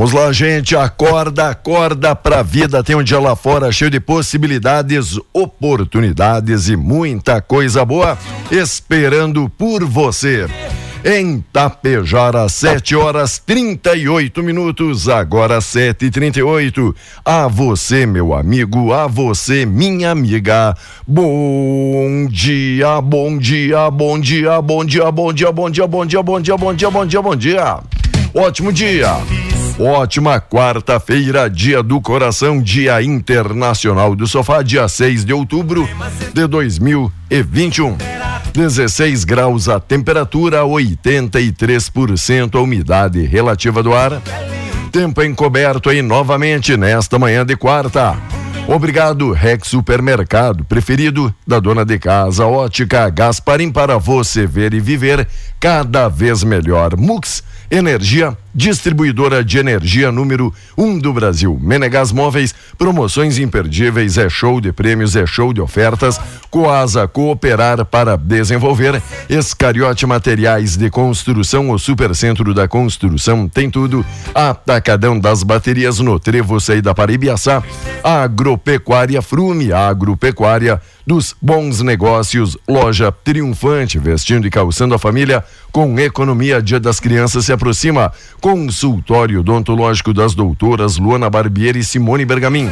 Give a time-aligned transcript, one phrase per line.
[0.00, 0.76] Vamos lá, gente.
[0.76, 2.82] Acorda, acorda pra vida.
[2.82, 8.16] Tem um dia lá fora cheio de possibilidades, oportunidades e muita coisa boa
[8.50, 10.46] esperando por você.
[11.02, 19.06] Em Tapejara, 7 horas 38 minutos, agora 7 e 38 A você, meu amigo, a
[19.06, 20.76] você, minha amiga.
[21.06, 26.40] Bom dia, bom dia, bom dia, bom dia, bom dia, bom dia, bom dia, bom
[26.40, 27.78] dia, bom dia, bom dia, bom dia.
[28.34, 29.08] Ótimo dia.
[29.78, 35.88] Ótima quarta-feira, dia do coração, dia internacional do sofá, dia 6 de outubro
[36.34, 37.96] de 2021.
[38.52, 44.20] 16 graus a temperatura, 83% a umidade relativa do ar.
[44.92, 48.16] Tempo encoberto aí novamente nesta manhã de quarta.
[48.66, 55.26] Obrigado, Rex Supermercado, preferido da dona de casa, ótica Gasparim para você ver e viver
[55.58, 56.96] cada vez melhor.
[56.96, 61.58] Mux Energia, distribuidora de energia número 1 um do Brasil.
[61.60, 66.20] Menegas Móveis, promoções imperdíveis, é show de prêmios, é show de ofertas.
[66.50, 69.00] Coasa, cooperar para desenvolver.
[69.28, 74.04] Escariote Materiais de Construção, o Supercentro da Construção tem tudo.
[74.34, 77.62] Atacadão das Baterias no Trevo Saída para Ibiaçá.
[78.02, 86.62] Agropecuária Frume, agropecuária dos bons negócios, loja triunfante, vestindo e calçando a família com economia.
[86.62, 88.12] Dia das Crianças se aproxima.
[88.40, 92.70] Consultório odontológico das doutoras Luana Barbieri e Simone Bergamin.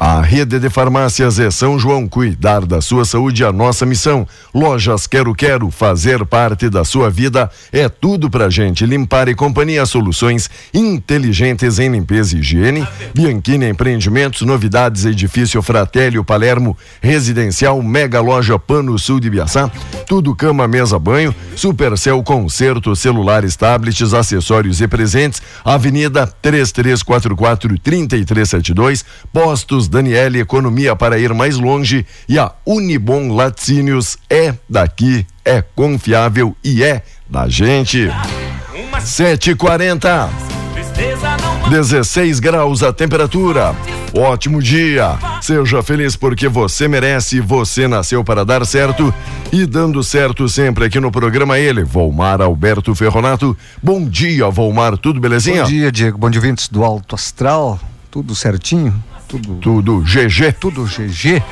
[0.00, 2.08] A rede de farmácias é São João.
[2.08, 4.26] Cuidar da sua saúde é a nossa missão.
[4.52, 8.84] Lojas Quero Quero, fazer parte da sua vida é tudo pra gente.
[8.84, 12.86] Limpar e Companhia Soluções inteligentes em limpeza e higiene.
[13.14, 19.70] Bianchini Empreendimentos, novidades, edifício Fratélio Palermo, residencial, mega loja Pano Sul de Biaçá.
[20.06, 21.34] Tudo cama, mesa, banho.
[21.56, 25.40] Supercel Concerto, celulares, tablets, acessórios e presentes.
[25.64, 29.04] Avenida 3344 3372.
[29.32, 36.56] Postos Daniele Economia para ir mais longe e a Unibom Laticínios é daqui, é confiável
[36.62, 38.10] e é da gente.
[38.98, 40.28] 7h40.
[41.70, 43.74] 16 graus a temperatura.
[44.16, 45.18] Ótimo dia.
[45.42, 49.12] Seja feliz porque você merece, você nasceu para dar certo
[49.52, 53.56] e dando certo sempre aqui no programa ele, Volmar Alberto Ferronato.
[53.82, 55.62] Bom dia, Volmar, tudo belezinha?
[55.62, 56.16] Bom dia, Diego.
[56.16, 57.80] Bom dia, vintes do Alto Astral.
[58.10, 58.94] Tudo certinho?
[59.34, 60.52] Tudo, tudo GG.
[60.60, 61.42] Tudo GG,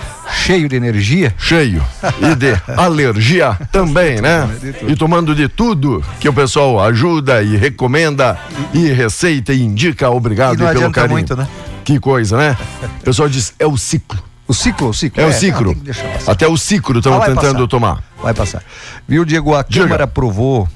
[0.45, 1.35] cheio de energia.
[1.37, 1.85] Cheio.
[2.21, 4.49] E de alergia também, né?
[4.87, 8.39] E tomando de tudo que o pessoal ajuda e recomenda
[8.73, 10.09] e receita e indica.
[10.11, 11.13] Obrigado e não pelo carinho.
[11.13, 11.49] muito, né?
[11.85, 12.57] Que coisa, né?
[13.01, 14.23] O pessoal diz, é o ciclo.
[14.47, 15.21] O ciclo, o ciclo.
[15.21, 15.75] É, é o ciclo.
[15.75, 17.67] Não, Até o ciclo estão ah, tentando passar.
[17.67, 18.05] tomar.
[18.23, 18.63] Vai passar.
[19.09, 19.55] Viu, Diego?
[19.55, 19.85] A Diga.
[19.85, 20.69] Câmara aprovou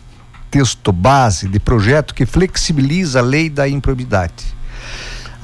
[0.50, 4.55] texto base de projeto que flexibiliza a lei da improbidade.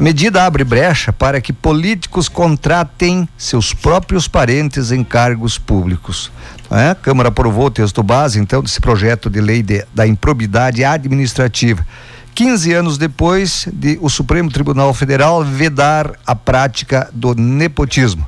[0.02, 6.32] A medida abre brecha para que políticos contratem seus próprios parentes em cargos públicos.
[6.72, 6.90] É?
[6.90, 11.86] A Câmara aprovou o texto base, então, desse projeto de lei de, da improbidade administrativa.
[12.34, 18.26] 15 anos depois de o Supremo Tribunal Federal vedar a prática do nepotismo.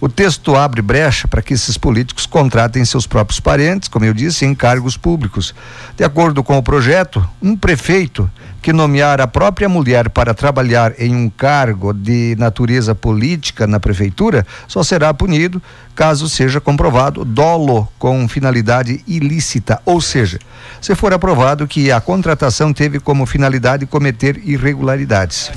[0.00, 4.44] O texto abre brecha para que esses políticos contratem seus próprios parentes, como eu disse,
[4.44, 5.54] em cargos públicos.
[5.96, 8.28] De acordo com o projeto, um prefeito
[8.64, 14.46] que nomear a própria mulher para trabalhar em um cargo de natureza política na prefeitura
[14.66, 15.62] só será punido
[15.94, 20.38] caso seja comprovado dolo com finalidade ilícita, ou seja,
[20.80, 25.50] se for aprovado que a contratação teve como finalidade cometer irregularidades.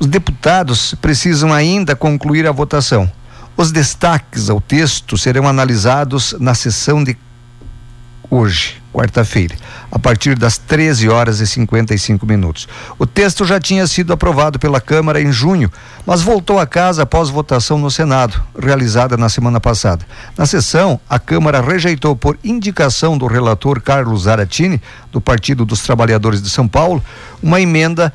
[0.00, 3.08] Os deputados precisam ainda concluir a votação.
[3.56, 7.16] Os destaques ao texto serão analisados na sessão de
[8.30, 9.56] hoje, quarta-feira,
[9.90, 12.68] a partir das 13 horas e 55 minutos.
[12.98, 15.70] O texto já tinha sido aprovado pela Câmara em junho,
[16.06, 20.06] mas voltou a casa após votação no Senado, realizada na semana passada.
[20.36, 24.80] Na sessão, a Câmara rejeitou por indicação do relator Carlos Zaratini,
[25.12, 27.02] do Partido dos Trabalhadores de São Paulo,
[27.42, 28.12] uma emenda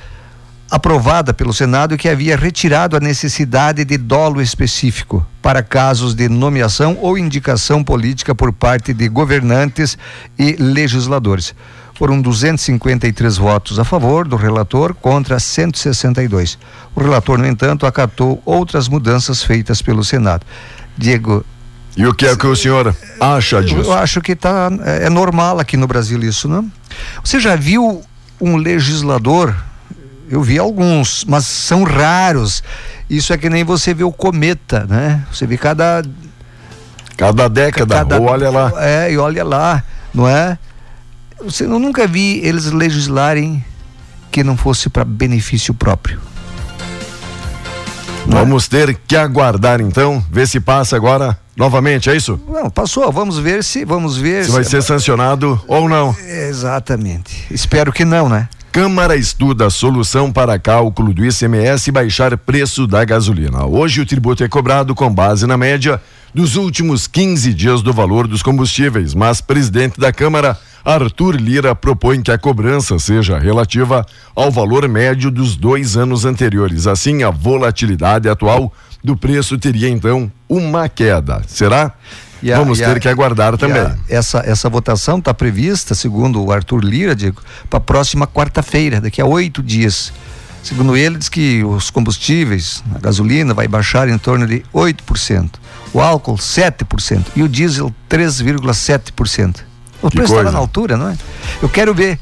[0.70, 6.98] aprovada pelo Senado que havia retirado a necessidade de dolo específico para casos de nomeação
[7.02, 9.98] ou indicação política por parte de governantes
[10.38, 11.56] e legisladores.
[11.96, 16.58] Foram 253 votos a favor do relator contra 162.
[16.96, 20.46] O relator, no entanto, acatou outras mudanças feitas pelo Senado.
[20.98, 21.44] Diego.
[21.98, 23.90] E o que é que o senhor acha disso?
[23.90, 26.72] Eu acho que tá, é, é normal aqui no Brasil isso, não?
[27.22, 28.02] Você já viu
[28.40, 29.54] um legislador
[30.30, 32.64] eu vi alguns, mas são raros.
[33.10, 35.26] Isso é que nem você vê o cometa, né?
[35.34, 36.04] Você vê cada.
[37.18, 38.72] Cada década, cada, olha lá.
[38.78, 39.84] É, e olha lá,
[40.14, 40.58] não é?
[41.44, 43.64] Você, eu nunca vi eles legislarem
[44.32, 46.22] que não fosse para benefício próprio.
[48.26, 48.42] Não é?
[48.42, 48.70] Vamos é?
[48.70, 52.40] ter que aguardar então, ver se passa agora novamente, é isso?
[52.48, 56.16] Não, passou, vamos ver se, vamos ver se, se vai ser sancionado ou não.
[56.20, 57.48] Exatamente.
[57.52, 58.48] Espero que não, né?
[58.72, 63.66] Câmara estuda solução para cálculo do ICMS e baixar preço da gasolina.
[63.66, 66.00] Hoje o tributo é cobrado com base na média
[66.36, 70.56] dos últimos 15 dias do valor dos combustíveis, mas presidente da Câmara,
[70.86, 74.06] Arthur Lira, propõe que a cobrança seja relativa
[74.36, 76.86] ao valor médio dos dois anos anteriores.
[76.86, 78.72] Assim, a volatilidade atual
[79.04, 81.42] do preço teria então uma queda.
[81.48, 81.92] Será?
[82.44, 83.82] A, Vamos ter a, que aguardar também.
[83.82, 87.16] A, essa, essa votação está prevista, segundo o Arthur Lira,
[87.70, 90.14] para a próxima quarta-feira, daqui a oito dias.
[90.64, 95.52] Segundo ele, diz que os combustíveis, a gasolina vai baixar em torno de 8%,
[95.94, 99.62] o álcool 7% e o diesel 3,7%.
[100.02, 101.18] O que preço está na altura, não é?
[101.62, 102.20] Eu quero ver,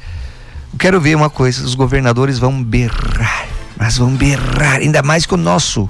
[0.71, 3.47] eu quero ver uma coisa, os governadores vão berrar,
[3.77, 5.89] mas vão berrar, ainda mais que o nosso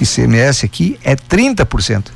[0.00, 2.06] ICMS aqui é 30%.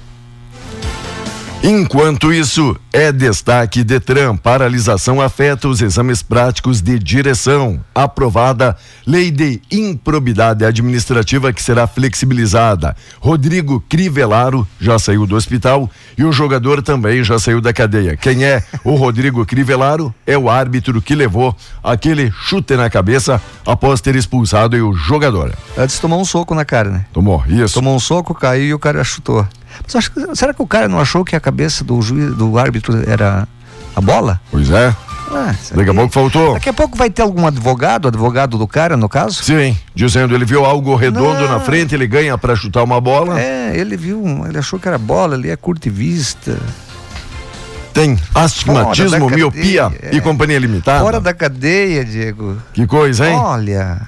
[1.62, 7.79] Enquanto isso, é destaque Detran, paralisação afeta os exames práticos de direção.
[7.95, 12.97] Aprovada lei de improbidade administrativa que será flexibilizada.
[13.21, 18.17] Rodrigo Crivelaro já saiu do hospital e o jogador também já saiu da cadeia.
[18.17, 20.15] Quem é o Rodrigo Crivelaro?
[20.27, 21.55] É o árbitro que levou
[21.85, 25.53] aquele chute na cabeça após ter expulsado o jogador.
[25.77, 27.05] Antes tomou um soco na cara, né?
[27.13, 27.75] Tomou, isso.
[27.75, 29.47] Tomou um soco, caiu e o cara chutou.
[29.84, 33.08] Mas acho, será que o cara não achou que a cabeça do juiz, do árbitro
[33.08, 33.46] era
[33.94, 34.40] a bola?
[34.50, 34.94] Pois é.
[35.32, 36.55] Ah, daqui a pouco faltou.
[36.55, 39.44] Daqui a pouco vai ter algum advogado, advogado do cara, no caso?
[39.44, 41.49] Sim, dizendo, ele viu algo redondo não.
[41.49, 43.40] na frente, ele ganha para chutar uma bola.
[43.40, 46.58] É, ele viu, ele achou que era bola, ele é curto e vista.
[47.94, 50.14] Tem astigmatismo, miopia é.
[50.14, 51.00] e companhia limitada.
[51.00, 52.56] Fora da cadeia, Diego.
[52.72, 53.37] Que coisa, hein?
[53.37, 54.00] Olha.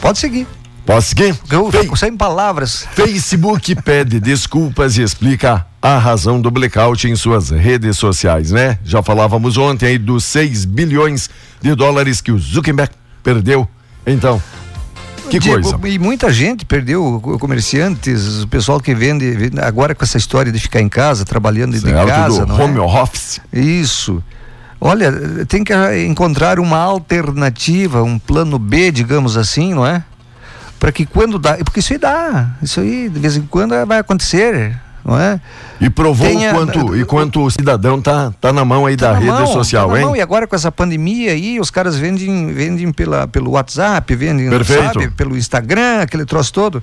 [0.00, 0.46] Pode seguir.
[0.84, 1.38] Posso seguir?
[1.50, 2.86] Eu fico sem palavras.
[2.94, 8.78] Facebook pede desculpas e explica a razão do blackout em suas redes sociais, né?
[8.84, 13.68] Já falávamos ontem aí dos 6 bilhões de dólares que o Zuckerberg perdeu.
[14.06, 14.42] Então,
[15.30, 15.88] que Diego, coisa.
[15.88, 20.58] E muita gente perdeu, comerciantes, o pessoal que vende, vende, agora com essa história de
[20.58, 22.44] ficar em casa, trabalhando certo, de casa.
[22.44, 22.80] Do home é?
[22.80, 23.40] office.
[23.52, 24.22] Isso.
[24.80, 25.12] Olha,
[25.46, 25.72] tem que
[26.06, 30.02] encontrar uma alternativa, um plano B, digamos assim, não é?
[30.80, 33.98] Para que quando dá, porque isso aí dá, isso aí de vez em quando vai
[33.98, 35.38] acontecer, não é?
[35.78, 39.18] E provou Tenha, quanto e quanto o cidadão tá tá na mão aí tá da
[39.18, 40.04] rede mão, social, tá hein?
[40.06, 44.48] Mão, e agora com essa pandemia aí, os caras vendem vendem pela pelo WhatsApp, vendem,
[45.10, 46.82] pelo Instagram, aquele troço todo.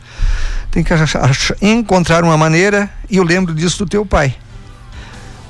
[0.69, 4.35] Tem que achar, encontrar uma maneira e eu lembro disso do teu pai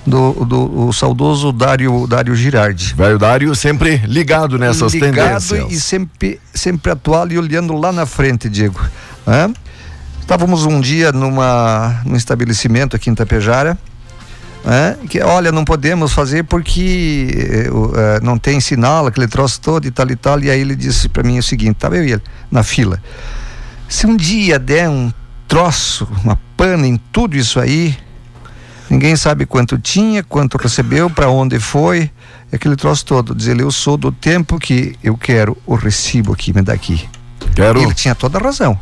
[0.08, 2.96] do, do o saudoso Dário, Dário Girardi.
[2.96, 5.52] Velho Dário sempre ligado nessas ligado tendências.
[5.52, 8.80] Ligado e sempre, sempre atual e olhando lá na frente, Diego.
[9.28, 9.50] É?
[10.22, 13.78] Estávamos um dia numa, num estabelecimento aqui em Tapejara,
[14.66, 14.96] é?
[15.08, 20.10] que olha, não podemos fazer porque uh, não tem sinal, aquele troço todo e tal
[20.10, 20.40] e tal.
[20.40, 23.02] E aí ele disse para mim o seguinte: estava eu e ele na fila.
[23.90, 25.12] Se um dia der um
[25.48, 27.96] troço, uma pana em tudo isso aí,
[28.90, 32.10] Ninguém sabe quanto tinha, quanto recebeu, para onde foi,
[32.52, 33.36] aquele troço todo.
[33.36, 37.08] Diz ele, eu sou do tempo que eu quero o recibo aqui, me dá aqui.
[37.54, 37.82] Quero.
[37.82, 38.80] Ele tinha toda a razão.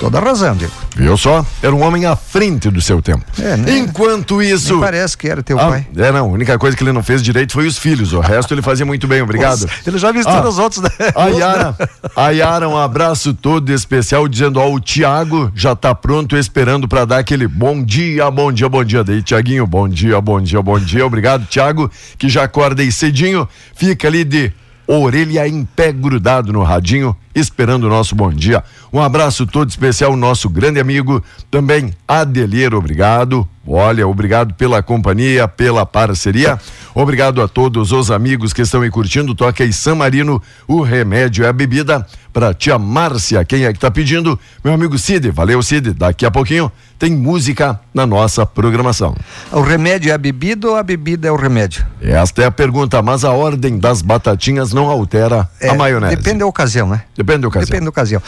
[0.00, 0.72] Toda razão, Diego.
[0.96, 1.44] Viu só?
[1.62, 3.22] Era um homem à frente do seu tempo.
[3.38, 3.76] É, né?
[3.78, 4.76] Enquanto isso.
[4.76, 5.86] Me parece que era teu Ah, pai.
[5.94, 6.20] é, não.
[6.24, 8.14] A única coisa que ele não fez direito foi os filhos.
[8.14, 9.68] O resto ele fazia muito bem, obrigado.
[9.86, 10.48] Ele já vestiu Ah.
[10.48, 10.88] os outros, né?
[11.14, 11.76] A Yara,
[12.16, 17.04] a Yara, um abraço todo especial, dizendo: Ó, o Tiago já tá pronto, esperando para
[17.04, 19.04] dar aquele bom dia, bom dia, bom dia.
[19.04, 21.04] Daí, Tiaguinho, bom dia, bom dia, bom dia.
[21.04, 24.50] Obrigado, Tiago, que já acorda aí cedinho, fica ali de
[24.98, 28.64] orelha em pé grudado no radinho, esperando o nosso bom dia.
[28.92, 33.46] Um abraço todo especial, nosso grande amigo, também Adelier, obrigado.
[33.66, 36.58] Olha, obrigado pela companhia, pela parceria.
[36.94, 39.34] Obrigado a todos os amigos que estão aí curtindo.
[39.34, 42.06] Toca aí San Marino, o remédio é a bebida.
[42.32, 44.38] Pra tia Márcia, quem é que tá pedindo?
[44.62, 45.92] Meu amigo Cid, valeu Cid.
[45.94, 49.16] Daqui a pouquinho tem música na nossa programação.
[49.50, 51.84] O remédio é a bebida ou a bebida é o remédio?
[52.00, 56.14] Esta é a pergunta, mas a ordem das batatinhas não altera É, a maionese.
[56.14, 57.02] Depende da ocasião, né?
[57.16, 57.66] Depende da ocasião.
[57.66, 58.22] Depende da ocasião.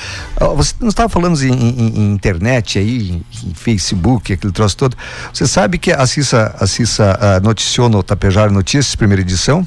[0.57, 4.97] Você não estava falando em, em- em internet aí, em Facebook, aquele troço todo.
[5.33, 9.67] Você sabe que a Cissa, a Cissa ah, noticiou no Tapejar Notícias, primeira edição.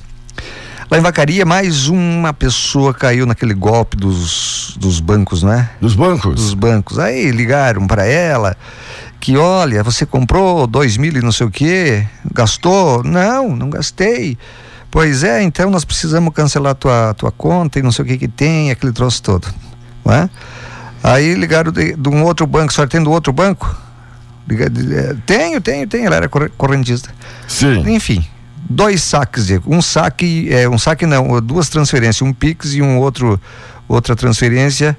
[0.90, 5.70] Lá em Vacaria, mais uma pessoa caiu naquele golpe dos, dos bancos, não é?
[5.82, 6.36] Dos bancos?
[6.36, 7.00] Dos bancos.
[7.00, 8.56] Aí ligaram para ela
[9.20, 13.04] que, olha, você comprou dois mil e não sei o quê, gastou?
[13.04, 14.38] Não, não gastei.
[14.92, 18.28] Pois é, então nós precisamos cancelar tua, tua conta e não sei o que que
[18.28, 19.48] tem, aquele troço todo.
[20.06, 20.30] Não é?
[21.04, 23.76] Aí ligaram de, de um outro banco, só tem do outro banco?
[24.48, 27.10] Eh, Tenho, tenho, tenho, ela era corre- correntista.
[27.48, 27.84] Sim.
[27.94, 28.24] Enfim,
[28.70, 29.74] dois saques, Diego.
[29.74, 33.40] Um saque, é, um saque não, duas transferências, um Pix e um outro,
[33.88, 34.98] outra transferência,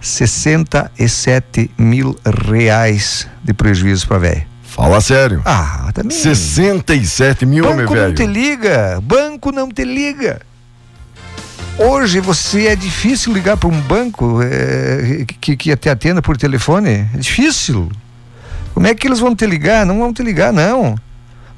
[0.00, 2.16] 67 mil
[2.48, 4.46] reais de prejuízo pra velho.
[4.62, 5.40] Fala sério.
[5.44, 6.16] Ah, também.
[6.16, 8.32] 67 mil, meu Banco não te velho.
[8.32, 10.40] liga, banco não te liga.
[11.78, 17.08] Hoje você é difícil ligar para um banco é, que, que te atenda por telefone.
[17.14, 17.90] É difícil.
[18.72, 19.86] Como é que eles vão te ligar?
[19.86, 20.96] Não vão te ligar, não.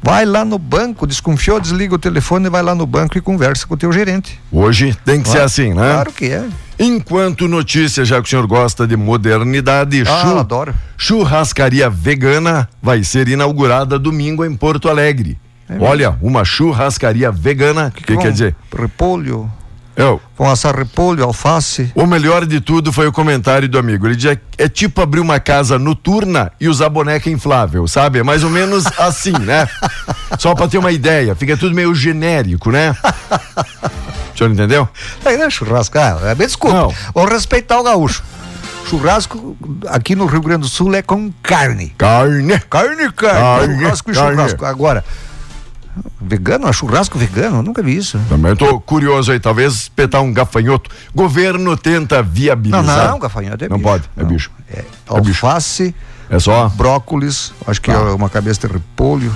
[0.03, 3.75] Vai lá no banco, desconfiou, desliga o telefone, vai lá no banco e conversa com
[3.75, 4.41] o teu gerente.
[4.51, 5.93] Hoje tem que ser assim, né?
[5.93, 6.45] Claro que é.
[6.79, 10.75] Enquanto notícia, já que o senhor gosta de modernidade, Ah, chu- adoro.
[10.97, 15.37] churrascaria vegana vai ser inaugurada domingo em Porto Alegre.
[15.81, 18.57] Olha, uma churrascaria vegana, o que, vão- quer dizer?
[18.75, 19.51] Repolho,
[19.99, 21.91] É, o- vão assar repolho, alface.
[21.93, 24.07] o melhor de tudo foi o comentário do amigo.
[24.07, 28.21] Ele diz: é tipo abrir uma casa noturna e usar boneca inflável, sabe?
[28.21, 29.69] É mais ou menos assim, né?
[30.39, 32.95] Só pra ter uma ideia, fica tudo meio genérico, né?
[34.35, 34.89] O senhor entendeu?
[35.25, 36.77] Não é churrasco, ah, é, me desculpa.
[36.77, 36.95] Não.
[37.13, 38.23] Vamos respeitar o gaúcho.
[38.89, 39.57] Churrasco
[39.89, 41.93] aqui no Rio Grande do Sul é com carne.
[41.99, 42.59] Carne.
[42.71, 43.13] Carne, carne.
[43.13, 44.31] Carne, churrasco e carne.
[44.37, 44.65] churrasco.
[44.65, 45.05] Agora,
[46.21, 47.59] vegano, churrasco vegano?
[47.59, 48.19] Eu nunca vi isso.
[48.29, 50.91] Também tô curioso aí, talvez espetar um gafanhoto.
[51.15, 53.09] Governo tenta Não, viabilizar.
[53.11, 53.89] não, gafanhoto é Não bicho.
[53.89, 54.29] pode, é Não.
[54.29, 54.51] bicho.
[54.73, 55.95] É É alface,
[56.31, 57.97] É só brócolis, acho que Tá.
[57.99, 59.35] é uma cabeça de repolho.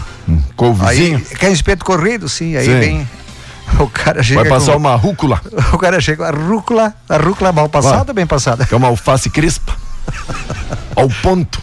[0.57, 1.16] couvezinho.
[1.19, 2.28] Aí, quer espeto corrido?
[2.28, 2.78] Sim, aí Sim.
[2.81, 3.09] vem.
[3.78, 4.40] O cara chega.
[4.40, 5.40] Vai passar com- uma rúcula,
[5.73, 8.69] O cara chega, a rúcula, a rúcula mal passada ou bem passada?
[8.71, 9.73] é uma alface crespa.
[10.95, 11.62] Ao ponto.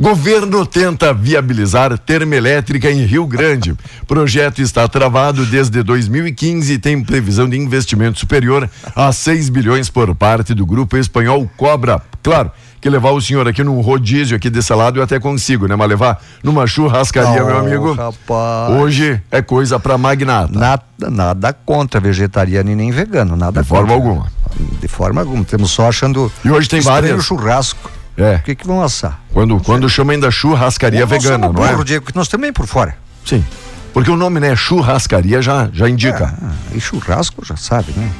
[0.00, 3.76] Governo tenta viabilizar termoelétrica em Rio Grande.
[4.08, 8.66] Projeto está travado desde 2015 e tem previsão de investimento superior
[8.96, 12.00] a 6 bilhões por parte do grupo espanhol Cobra.
[12.22, 15.76] Claro que levar o senhor aqui num rodízio aqui desse lado eu até consigo, né?
[15.76, 18.72] Mas levar numa churrascaria, meu Oh, amigo, rapaz.
[18.80, 20.58] hoje é coisa pra magnata.
[20.58, 23.94] Nada, nada contra vegetariano e nem vegano, nada De forma contra.
[24.08, 24.32] alguma.
[24.80, 25.44] De forma alguma.
[25.44, 26.32] Temos só achando.
[26.42, 27.99] E hoje tem o churrasco.
[28.20, 28.36] É.
[28.36, 29.20] O que que vão assar?
[29.32, 31.70] Quando, quando chama ainda churrascaria vegana, não é?
[31.72, 32.96] burro, Diego, que nós também por fora.
[33.24, 33.44] Sim.
[33.92, 34.54] Porque o nome, né?
[34.54, 36.34] Churrascaria já, já indica.
[36.42, 38.10] Ah, e churrasco já sabe, né?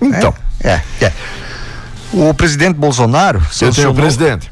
[0.00, 1.12] Então, É, é.
[2.12, 4.50] O presidente Bolsonaro eu tenho o presidente.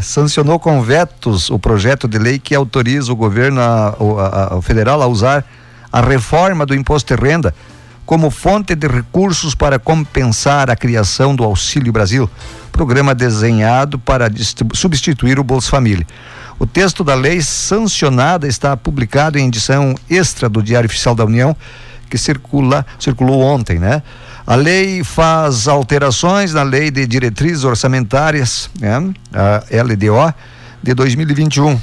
[0.00, 3.94] sancionou com vetos o projeto de lei que autoriza o governo a-
[4.50, 5.44] a- a- federal a usar
[5.92, 7.54] a reforma do imposto de renda
[8.04, 12.28] como fonte de recursos para compensar a criação do Auxílio Brasil,
[12.72, 14.28] programa desenhado para
[14.74, 16.06] substituir o Bolsa Família.
[16.58, 21.56] O texto da lei sancionada está publicado em edição extra do Diário Oficial da União,
[22.08, 24.02] que circula, circulou ontem, né?
[24.46, 29.12] A lei faz alterações na Lei de Diretrizes Orçamentárias, né?
[29.32, 30.34] a LDO,
[30.82, 31.80] de 2021,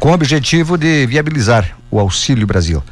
[0.00, 2.82] com o objetivo de viabilizar o Auxílio Brasil.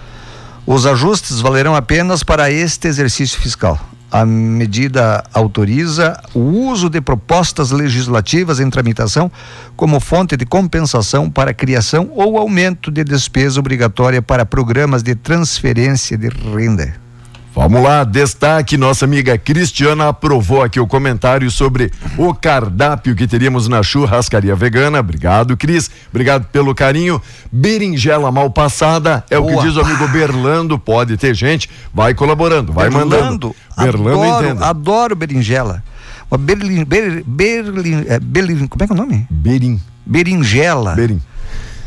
[0.65, 3.81] Os ajustes valerão apenas para este exercício fiscal.
[4.11, 9.31] A medida autoriza o uso de propostas legislativas em tramitação
[9.77, 16.17] como fonte de compensação para criação ou aumento de despesa obrigatória para programas de transferência
[16.17, 17.08] de renda.
[17.55, 23.67] Vamos lá, destaque, nossa amiga Cristiana aprovou aqui o comentário sobre o cardápio que teríamos
[23.67, 25.01] na churrascaria vegana.
[25.01, 25.91] Obrigado, Cris.
[26.11, 27.21] Obrigado pelo carinho.
[27.51, 29.53] Berinjela mal passada é Boa.
[29.53, 30.79] o que diz o amigo Berlando.
[30.79, 33.55] Pode ter gente, vai colaborando, vai mandando.
[33.77, 34.67] Berlando, Berlando adoro, entenda.
[34.67, 35.83] adoro berinjela.
[36.31, 39.27] Uma berlin, ber, berlin, é, berlin, como é que é o nome?
[39.31, 40.95] Berim, Berinjela.
[40.95, 41.21] berim.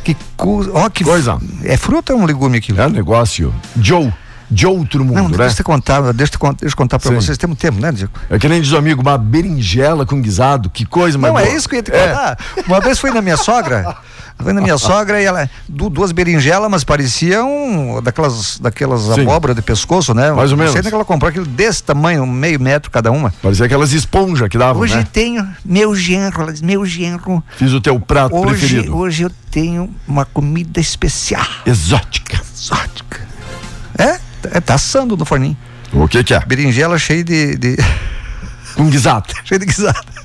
[0.04, 1.38] Que cu- ó, que Coisa.
[1.64, 2.82] É fruta ou é um legume aquilo?
[2.82, 3.54] É um negócio.
[3.80, 4.12] Joe,
[4.52, 5.38] de outro mundo, Não, né?
[5.38, 7.16] deixa eu contar, deixa eu contar, deixa eu contar pra Sim.
[7.16, 7.38] vocês.
[7.38, 8.12] Temos tempo, né, Diego?
[8.30, 11.46] É que nem diz o amigo, uma berinjela com guisado, que coisa, Não, mas é
[11.48, 11.58] boa.
[11.58, 12.08] isso que eu ia te É.
[12.08, 12.38] contar.
[12.68, 13.96] Uma vez fui na minha sogra,
[14.38, 19.22] fui na minha sogra e ela, du- duas berinjelas, mas pareciam daquelas, daquelas Sim.
[19.22, 20.32] abóbora de pescoço, né?
[20.32, 20.72] Mais ou Não menos.
[20.74, 23.34] sei onde é que ela comprou aquilo desse tamanho, meio metro cada uma.
[23.42, 25.08] Parecia aquelas esponjas que davam, Hoje né?
[25.14, 27.42] tenho meu genro, ela diz, meu genro.
[27.58, 28.98] Fiz o teu prato Hoje, preferido.
[28.98, 32.42] hoje eu tenho uma comida especial, Exótica.
[32.54, 33.11] exótica.
[34.44, 35.58] É, é, tá assando no forninho.
[35.94, 36.40] O que que é?
[36.40, 37.78] Berinjela cheia de, de
[38.76, 39.34] Com guisado.
[39.44, 40.22] cheia de guisada.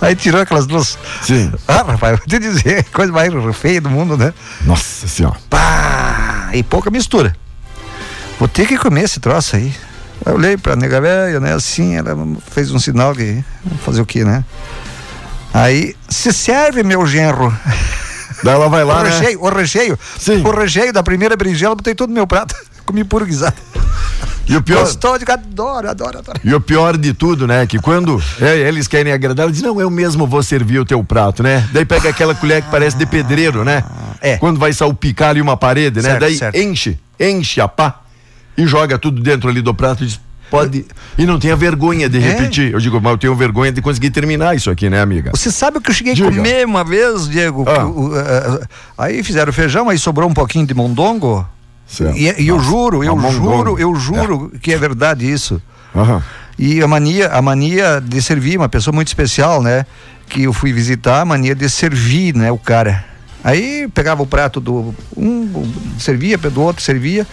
[0.00, 0.98] Aí tirou aquelas duas.
[1.22, 1.52] Sim.
[1.68, 4.32] Ah, rapaz, vou te dizer, coisa mais feia do mundo, né?
[4.62, 5.36] Nossa senhora.
[5.50, 6.50] Pá!
[6.52, 7.36] E pouca mistura.
[8.38, 9.74] Vou ter que comer esse troço aí.
[10.24, 11.54] Eu olhei pra nega velha, né?
[11.54, 12.16] Assim, ela
[12.50, 13.44] fez um sinal de
[13.84, 14.44] fazer o quê, né?
[15.52, 17.54] Aí, se serve, meu genro.
[18.42, 19.10] Daí ela vai o lá, né?
[19.10, 19.98] recheio, o recheio.
[20.18, 20.42] Sim.
[20.42, 22.54] O recheio da primeira berinjela, botei tudo no meu prato.
[22.86, 23.56] Comi guisado.
[24.48, 25.18] E o pior, Gostou?
[25.18, 26.40] Digo, adoro, adoro, adoro.
[26.44, 27.66] e o pior de tudo, né?
[27.66, 31.02] Que quando é, eles querem agradar, ela diz, não, eu mesmo vou servir o teu
[31.02, 31.68] prato, né?
[31.72, 33.82] Daí pega aquela colher que parece de pedreiro, né?
[34.20, 34.36] É.
[34.36, 36.10] Quando vai salpicar ali uma parede, né?
[36.10, 36.56] Certo, Daí certo.
[36.56, 38.02] enche, enche a pá
[38.56, 40.86] e joga tudo dentro ali do prato e diz, pode.
[41.18, 42.20] E não tenha vergonha de É.
[42.20, 42.72] repetir.
[42.72, 45.32] Eu digo, mas eu tenho vergonha de conseguir terminar isso aqui, né, amiga?
[45.34, 46.28] Você sabe o que eu cheguei Diga.
[46.28, 47.64] a comer uma vez, Diego?
[47.66, 47.84] Ah.
[47.84, 48.60] O- o- eh,
[48.96, 51.44] aí fizeram feijão, aí sobrou um pouquinho de mondongo.
[51.86, 52.16] Certo.
[52.16, 53.56] E, e eu juro, eu uma mondongo.
[53.56, 55.60] juro, eu juro que é verdade isso.
[55.94, 56.22] Aham.
[56.58, 59.84] E a mania, a mania de servir, uma pessoa muito especial, né?
[60.28, 62.50] Que eu fui visitar, a mania de servir, né?
[62.50, 63.04] O cara.
[63.44, 67.26] Aí pegava o prato do um, servia, do outro servia.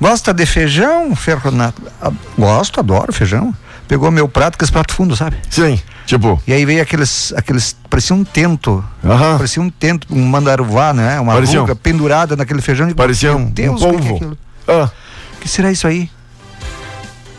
[0.00, 1.82] Gosta de feijão, Ferronato?
[2.00, 3.54] Ah, Gosto, adoro feijão.
[3.88, 5.36] Pegou meu prato, que esse prato fundo, sabe?
[5.50, 8.82] Sim, tipo, E aí veio aqueles, aqueles, parecia um tento.
[9.04, 9.36] Aham.
[9.36, 11.20] Parecia um tento, um mandaruvá, né?
[11.20, 12.90] Uma Parecia um- ruga pendurada naquele feijão.
[12.94, 14.38] Parecia meu um, um Deus, o que é polvo.
[14.68, 14.90] Ah,
[15.36, 16.08] O que será isso aí?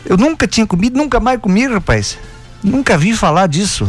[0.06, 2.16] Eu nunca tinha comido, nunca mais comi, rapaz.
[2.62, 3.86] Nunca vi falar disso.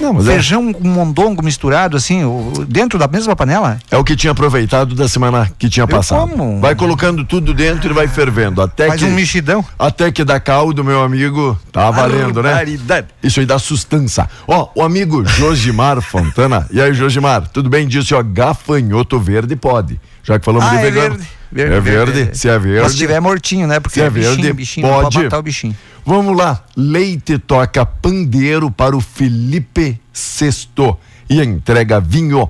[0.00, 2.22] Não, mas é, Feijão com mondongo misturado, assim,
[2.68, 3.78] dentro da mesma panela?
[3.90, 6.28] é o que tinha aproveitado da semana que tinha passado.
[6.30, 6.60] como.
[6.60, 8.60] Vai colocando tudo dentro e vai fervendo.
[8.62, 9.64] Até Faz que, um mexidão.
[9.78, 12.64] até que dá caldo, meu amigo, tá valendo, né?
[13.22, 14.28] Isso aí dá sustância.
[14.46, 16.66] Ó, o amigo Josimar Fontana.
[16.70, 17.86] E aí, Josimar, tudo bem?
[17.86, 20.00] Disse, ó, gafanhoto verde pode.
[20.22, 21.14] Já que falamos Ah, de é vegano.
[21.16, 21.28] verde.
[21.54, 22.12] Verde, é verde.
[22.12, 22.38] verde.
[22.38, 22.80] Se é verde.
[22.82, 23.78] Mas se tiver mortinho, né?
[23.78, 25.04] Porque Se é bichinho, verde, bichinho, não pode.
[25.16, 25.76] pode matar o bichinho.
[26.04, 26.64] Vamos lá.
[26.76, 30.98] Leite toca pandeiro para o Felipe Sexto
[31.30, 32.48] e entrega vinho.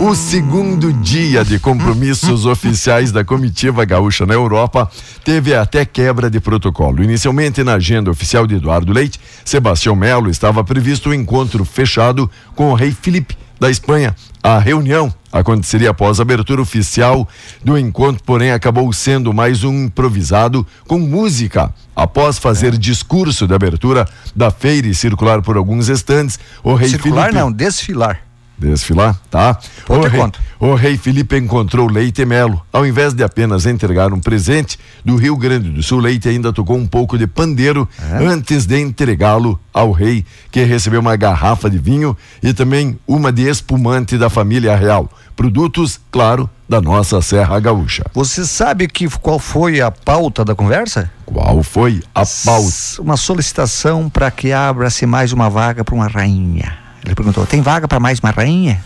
[0.00, 4.90] O segundo dia de compromissos oficiais da comitiva gaúcha na Europa
[5.24, 7.02] teve até quebra de protocolo.
[7.02, 12.70] Inicialmente na agenda oficial de Eduardo Leite, Sebastião Melo estava previsto um encontro fechado com
[12.70, 14.16] o rei Felipe da Espanha.
[14.42, 17.26] A reunião aconteceria após a abertura oficial
[17.64, 21.72] do encontro, porém acabou sendo mais um improvisado com música.
[21.96, 27.26] Após fazer discurso de abertura da feira e circular por alguns estantes, o rei Circular
[27.26, 28.31] Felipe não, desfilar.
[28.66, 29.58] Desfilar, tá?
[29.88, 30.38] O, rei, conta.
[30.58, 32.60] o rei Felipe encontrou Leite Melo.
[32.72, 36.76] Ao invés de apenas entregar um presente do Rio Grande do Sul, Leite ainda tocou
[36.76, 38.24] um pouco de pandeiro É?
[38.24, 43.48] antes de entregá-lo ao rei, que recebeu uma garrafa de vinho e também uma de
[43.48, 45.10] espumante da família real.
[45.34, 48.04] Produtos, claro, da nossa Serra Gaúcha.
[48.14, 51.10] Você sabe que, qual foi a pauta da conversa?
[51.24, 52.70] Qual foi a pauta?
[53.00, 56.78] Uma solicitação para que abra-se mais uma vaga para uma rainha.
[57.04, 58.82] Ele perguntou: tem vaga para mais uma rainha?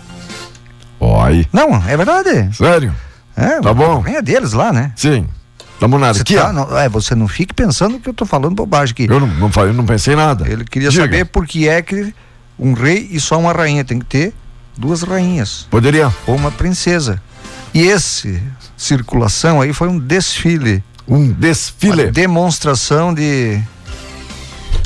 [1.00, 1.46] Oi.
[1.52, 2.54] Não, é verdade.
[2.56, 2.94] Sério?
[3.36, 3.98] É, Tá bom.
[4.00, 4.92] A rainha deles lá, né?
[4.96, 5.26] Sim.
[5.78, 6.40] Da Você, monarquia?
[6.40, 9.04] tá- não, é, você não fique pensando que eu tô falando bobagem aqui.
[9.10, 10.48] Eu não, não, falei, não pensei nada.
[10.48, 11.02] Ele queria Diga.
[11.02, 12.14] saber por que é que
[12.58, 14.32] um rei e só uma rainha tem que ter
[14.74, 16.10] duas rainhas Poderia.
[16.26, 17.20] ou uma princesa.
[17.74, 18.42] E esse
[18.74, 22.10] circulação aí foi um desfile, Um uma desfile.
[22.10, 23.60] demonstração de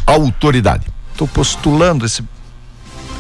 [0.06, 0.86] Autoridade.
[1.16, 2.24] tô postulando esse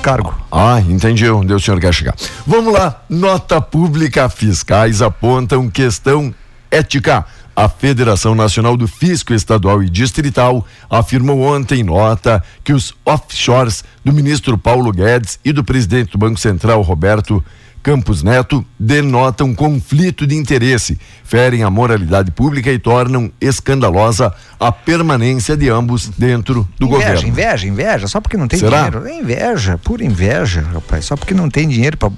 [0.00, 0.34] cargo.
[0.50, 2.14] Ah, entendi onde o senhor quer chegar.
[2.46, 3.02] Vamos lá.
[3.08, 6.34] Nota pública fiscais apontam questão
[6.70, 12.94] ética A Federação Nacional do Fisco Estadual e Distrital afirmou ontem em nota que os
[13.04, 17.44] offshores do ministro Paulo Guedes e do presidente do Banco Central, Roberto
[17.82, 25.56] Campos Neto denotam conflito de interesse, ferem a moralidade pública e tornam escandalosa a permanência
[25.56, 27.28] de ambos dentro do inveja, governo.
[27.28, 28.88] Inveja, inveja, só porque não tem Será?
[28.90, 29.08] dinheiro.
[29.08, 31.06] É inveja, pura inveja, rapaz.
[31.06, 32.10] Só porque não tem dinheiro para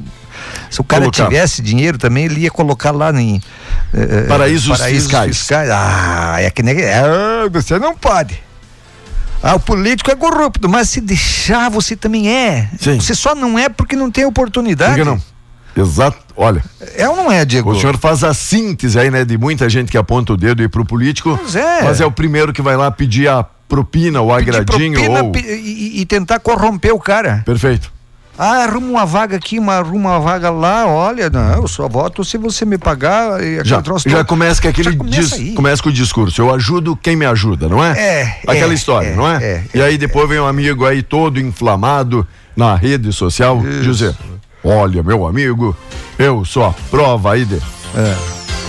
[0.68, 1.26] se o cara Colocar.
[1.26, 3.40] tivesse dinheiro também, ele ia colocar lá em
[3.94, 5.48] eh, Paraísos fiscais.
[5.52, 6.76] Ah, é que nem.
[6.84, 8.42] Ah, você não pode.
[9.42, 12.68] Ah, o político é corrupto, mas se deixar, você também é.
[12.78, 13.00] Sim.
[13.00, 14.94] Você só não é porque não tem oportunidade.
[14.94, 15.31] Por que não?
[15.76, 16.18] Exato.
[16.36, 16.62] Olha,
[16.96, 17.70] É ou não é, Diego?
[17.70, 20.68] o senhor faz a síntese aí, né, de muita gente que aponta o dedo aí
[20.68, 21.38] pro político.
[21.40, 21.82] Pois é.
[21.82, 25.32] Mas é o primeiro que vai lá pedir a propina, o Pedir agradinho propina ou
[25.36, 27.42] e, e tentar corromper o cara.
[27.44, 27.92] Perfeito.
[28.38, 32.24] Ah, arruma uma vaga aqui, uma, arruma uma vaga lá, olha, não, eu só voto
[32.24, 35.92] se você me pagar e Já, já começa com aquele Já começa começa com o
[35.92, 36.40] discurso.
[36.40, 37.92] Eu ajudo quem me ajuda, não é?
[37.98, 39.44] É, Aquela é, história, é, não é?
[39.44, 44.14] é, e aí depois vem um amigo aí todo inflamado na rede social dizer:
[44.64, 45.76] Olha, meu amigo,
[46.18, 47.58] eu sou a prova aí de.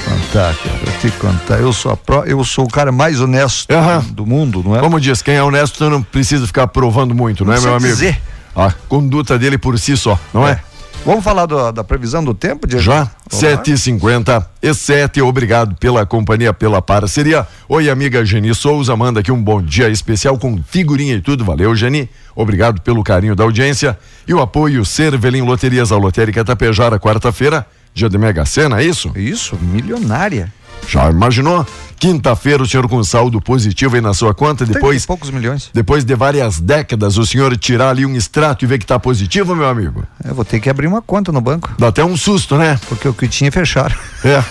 [0.06, 1.60] Contar, cara, te contar.
[1.60, 4.00] Eu sou, a pró- eu sou o cara mais honesto Aham.
[4.12, 4.80] do mundo, não é?
[4.80, 7.94] Como diz, quem é honesto não precisa ficar provando muito, não, é, Não meu amigo?
[7.94, 8.22] dizer.
[8.56, 10.60] A conduta dele por si só, não é?
[11.06, 12.82] Vamos falar do- da previsão do tempo, Diego?
[12.82, 13.50] Já, Vamos lá?
[13.58, 17.46] 7h50 e 7 obrigado pela companhia, pela parceria.
[17.68, 21.44] Oi, amiga Geni Souza, manda aqui um bom dia especial com figurinha e tudo.
[21.44, 22.10] Valeu, Geni.
[22.34, 28.08] Obrigado pelo carinho da audiência e o apoio Cervelim Loterias, a Lotérica Tapejara, quarta-feira, dia
[28.08, 29.12] de Mega Sena, é isso?
[29.18, 30.54] Isso, milionária.
[30.88, 31.66] Já imaginou?
[31.98, 35.70] Quinta-feira o senhor com saldo positivo aí na sua conta, depois e poucos milhões.
[35.74, 39.56] depois de várias décadas o senhor tirar ali um extrato e ver que tá positivo,
[39.56, 40.04] meu amigo.
[40.24, 42.78] Eu vou ter que abrir uma conta no banco, Dá até um susto, né?
[42.90, 43.96] porque o que tinha fecharam.
[44.26, 44.44] É.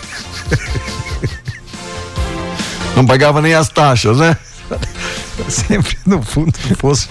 [2.97, 4.37] Não pagava nem as taxas, né?
[5.49, 7.09] Sempre no fundo do poço.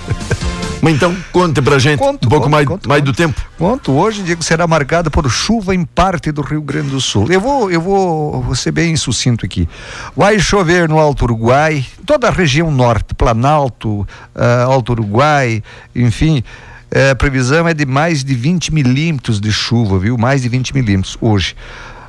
[0.82, 3.12] Mas então, conte pra gente Conto, um pouco conto, mais, conto, mais conto.
[3.12, 3.40] do tempo.
[3.58, 7.28] Ponto hoje, Diego, será marcada por chuva em parte do Rio Grande do Sul.
[7.32, 9.70] Eu vou, eu vou, vou ser bem sucinto aqui.
[10.18, 15.62] Vai chover no Alto Uruguai, toda a região norte, Planalto, ah, Alto Uruguai,
[15.96, 16.44] enfim.
[16.90, 20.18] eh, a previsão é de mais de 20 milímetros de chuva, viu?
[20.18, 21.56] Mais de 20 milímetros hoje.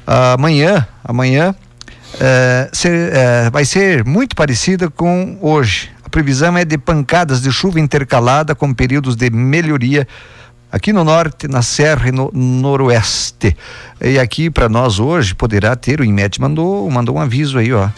[0.06, 1.54] amanhã, amanhã
[2.20, 5.90] eh, ser- eh, vai ser muito parecida com hoje.
[6.12, 10.06] Previsão é de pancadas de chuva intercalada com períodos de melhoria
[10.70, 13.56] aqui no norte, na serra e no noroeste.
[13.98, 17.88] E aqui para nós hoje poderá ter, o IMET mandou, mandou um aviso aí, ó.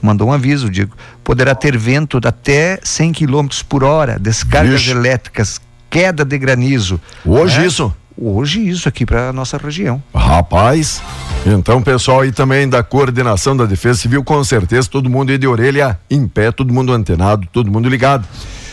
[0.00, 0.96] Mandou um aviso, digo.
[1.22, 4.90] Poderá ter vento de até 100 km por hora, descargas Vixe.
[4.90, 6.98] elétricas, queda de granizo.
[7.22, 7.66] Hoje né?
[7.66, 7.94] isso?
[8.20, 10.02] Hoje isso aqui para nossa região.
[10.12, 11.00] Rapaz,
[11.46, 15.46] então pessoal aí também da coordenação da Defesa Civil, com certeza todo mundo aí de
[15.46, 18.26] orelha em pé, todo mundo antenado, todo mundo ligado.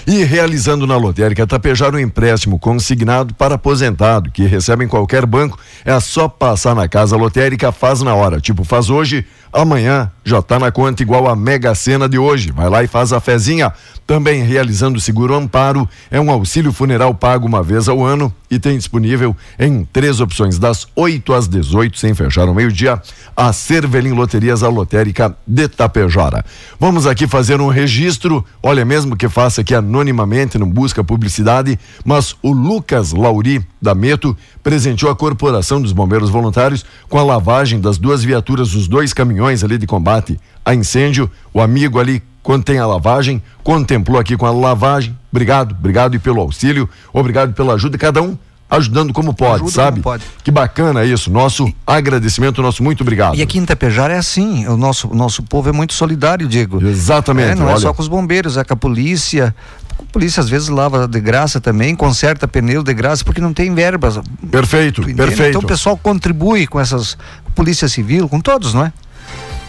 [0.08, 5.58] E realizando na lotérica Tapejar um empréstimo consignado para aposentado, que recebe em qualquer banco,
[5.84, 8.40] é só passar na casa lotérica, faz na hora.
[8.40, 12.52] Tipo, faz hoje, amanhã já tá na conta igual a Mega Sena de hoje.
[12.52, 13.74] Vai lá e faz a fezinha.
[14.06, 18.60] Também realizando o seguro amparo, é um auxílio funeral pago uma vez ao ano e
[18.60, 23.02] tem disponível em três opções, das 8 às 18, sem fechar ao meio-dia,
[23.36, 26.46] a Cervelim Loterias, a lotérica de Tapejara.
[26.80, 32.36] Vamos aqui fazer um registro, olha mesmo que faça aqui anonimamente, não busca publicidade, mas
[32.42, 37.98] o Lucas Lauri da Meto presenteou a Corporação dos Bombeiros Voluntários com a lavagem das
[37.98, 41.30] duas viaturas, os dois caminhões ali de combate a incêndio.
[41.54, 45.18] O amigo ali, quando tem a lavagem, contemplou aqui com a lavagem.
[45.32, 50.02] Obrigado, obrigado e pelo auxílio, obrigado pela ajuda, cada um ajudando como pode, Ajuda sabe?
[50.02, 50.24] como pode.
[50.44, 51.30] Que bacana isso.
[51.32, 53.36] Nosso agradecimento, nosso muito obrigado.
[53.36, 56.84] E aqui em Tapejara é assim, o nosso, nosso povo é muito solidário, Diego.
[56.86, 57.80] Exatamente, É, não é olha.
[57.80, 59.56] só com os bombeiros, é com a polícia.
[60.00, 63.74] A polícia às vezes lava de graça também, conserta pneu de graça, porque não tem
[63.74, 64.20] verbas.
[64.50, 65.16] Perfeito, entende?
[65.16, 65.50] perfeito.
[65.50, 67.18] Então o pessoal contribui com essas,
[67.54, 68.94] polícia civil, com todos, não é?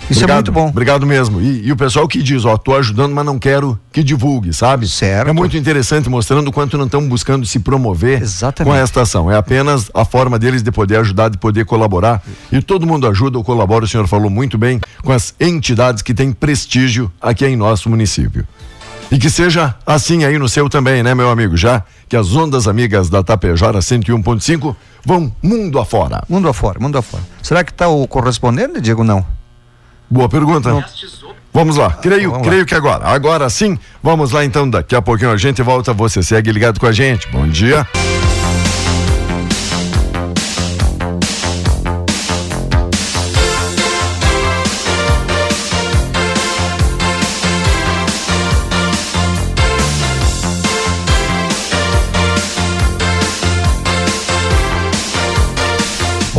[0.08, 0.68] Isso Obrigado, é muito bom.
[0.68, 1.40] Obrigado mesmo.
[1.40, 4.88] E, e o pessoal que diz, ó, tô ajudando, mas não quero que divulgue, sabe?
[4.88, 5.28] Certo.
[5.28, 8.72] É muito interessante mostrando o quanto não estão buscando se promover Exatamente.
[8.72, 9.30] com esta ação.
[9.30, 12.22] É apenas a forma deles de poder ajudar, de poder colaborar.
[12.52, 16.14] E todo mundo ajuda ou colabora, o senhor falou muito bem, com as entidades que
[16.14, 18.46] têm prestígio aqui em nosso município.
[19.10, 21.56] E que seja assim aí no seu também, né, meu amigo?
[21.56, 26.22] Já que as ondas amigas da Tapejara 101.5 vão mundo afora.
[26.28, 27.22] Mundo afora, mundo afora.
[27.42, 29.04] Será que está o correspondente, Diego?
[29.04, 29.24] Não.
[30.10, 30.84] Boa pergunta.
[31.52, 33.06] Vamos lá, creio, Vamos creio que agora.
[33.06, 34.68] Agora sim, vamos lá então.
[34.68, 35.92] Daqui a pouquinho a gente volta.
[35.94, 37.28] Você segue ligado com a gente.
[37.28, 37.86] Bom dia.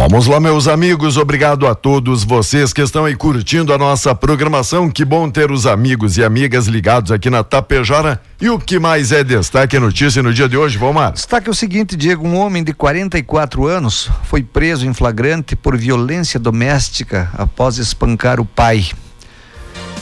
[0.09, 1.17] Vamos lá, meus amigos.
[1.17, 4.89] Obrigado a todos vocês que estão aí curtindo a nossa programação.
[4.89, 8.21] Que bom ter os amigos e amigas ligados aqui na Tapejara.
[8.39, 11.11] E o que mais é destaque e notícia no dia de hoje, Vomar?
[11.11, 15.75] Destaque é o seguinte, Diego: um homem de 44 anos foi preso em flagrante por
[15.75, 18.85] violência doméstica após espancar o pai.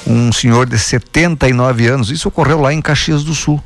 [0.05, 2.11] Um senhor de 79 anos.
[2.11, 3.59] Isso ocorreu lá em Caxias do Sul.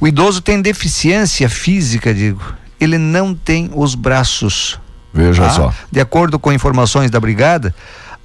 [0.00, 2.40] O idoso tem deficiência física, digo.
[2.80, 4.80] Ele não tem os braços
[5.12, 5.50] Veja tá?
[5.50, 5.74] só.
[5.90, 7.74] De acordo com informações da brigada,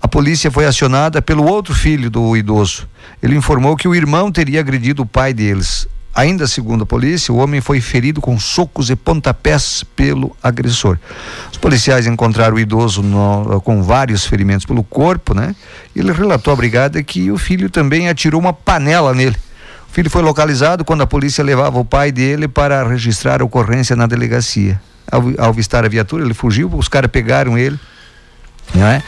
[0.02, 2.88] a polícia foi acionada pelo outro filho do idoso.
[3.22, 5.88] Ele informou que o irmão teria agredido o pai deles.
[6.13, 11.00] Ainda segundo a polícia, o homem foi ferido com socos e pontapés pelo agressor.
[11.52, 15.56] Os policiais encontraram o idoso no, com vários ferimentos pelo corpo, né?
[15.96, 19.38] Ele relatou à brigada que o filho também atirou uma panela nele.
[19.89, 23.96] O filho foi localizado quando a polícia levava o pai dele para registrar a ocorrência
[23.96, 24.80] na delegacia
[25.12, 27.80] ao, ao avistar a viatura, ele fugiu, os caras pegaram ele,
[28.74, 29.04] né?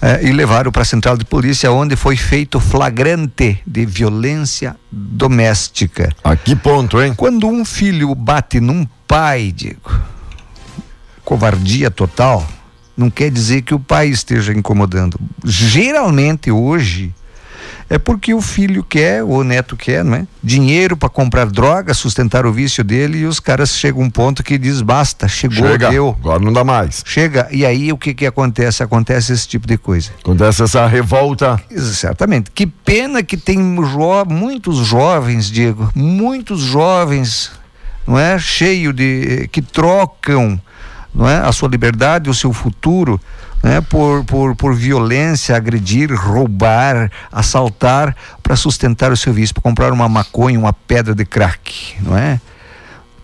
[0.00, 6.14] É, e levaram para a central de polícia, onde foi feito flagrante de violência doméstica.
[6.22, 7.14] A que ponto, hein?
[7.14, 9.98] Quando um filho bate num pai, digo,
[11.24, 12.46] covardia total,
[12.96, 15.18] não quer dizer que o pai esteja incomodando.
[15.44, 17.14] Geralmente hoje
[17.88, 20.26] é porque o filho quer, ou o neto quer, não é?
[20.42, 24.42] Dinheiro para comprar droga, sustentar o vício dele e os caras chegam a um ponto
[24.42, 26.16] que diz basta, chegou, Chega, deu.
[26.18, 27.02] Agora não dá mais.
[27.06, 28.82] Chega, e aí o que que acontece?
[28.82, 30.10] Acontece esse tipo de coisa.
[30.20, 31.60] Acontece essa revolta.
[31.70, 32.50] Exatamente.
[32.50, 37.52] Que pena que tem jo muitos jovens, Diego, muitos jovens,
[38.06, 38.36] não é?
[38.38, 40.60] Cheio de que trocam,
[41.14, 41.36] não é?
[41.36, 43.20] A sua liberdade, o seu futuro
[43.62, 49.92] né, por, por, por violência, agredir, roubar, assaltar para sustentar o seu vício, para comprar
[49.92, 52.40] uma maconha, uma pedra de crack, não é?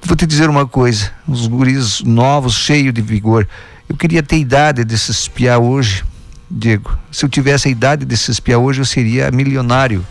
[0.04, 3.46] Vou te dizer uma coisa, os guris novos, cheios de vigor.
[3.88, 6.04] Eu queria ter idade de se espiar hoje,
[6.50, 6.98] Diego.
[7.10, 10.04] Se eu tivesse a idade de se espiar hoje, eu seria milionário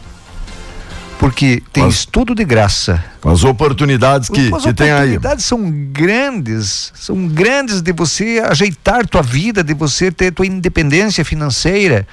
[1.22, 3.04] porque tem estudo de graça.
[3.24, 4.94] As oportunidades que, as que tem aí.
[4.94, 10.48] As oportunidades são grandes, são grandes de você ajeitar tua vida, de você ter tua
[10.48, 12.08] independência financeira,